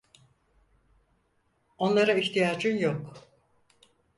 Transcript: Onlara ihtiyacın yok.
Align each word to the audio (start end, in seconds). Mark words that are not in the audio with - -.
Onlara 1.77 2.13
ihtiyacın 2.15 2.77
yok. 2.77 3.31